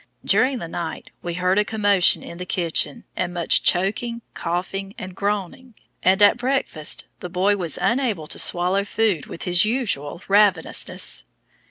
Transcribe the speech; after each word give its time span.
During 0.25 0.57
the 0.57 0.67
night 0.67 1.11
we 1.21 1.35
heard 1.35 1.59
a 1.59 1.63
commotion 1.63 2.23
in 2.23 2.39
the 2.39 2.45
kitchen 2.47 3.03
and 3.15 3.35
much 3.35 3.61
choking, 3.61 4.23
coughing, 4.33 4.95
and 4.97 5.13
groaning, 5.15 5.75
and 6.01 6.19
at 6.23 6.37
breakfast 6.37 7.05
the 7.19 7.29
boy 7.29 7.55
was 7.55 7.77
unable 7.79 8.25
to 8.25 8.39
swallow 8.39 8.83
food 8.83 9.27
with 9.27 9.43
his 9.43 9.63
usual 9.63 10.23
ravenousness. 10.27 11.25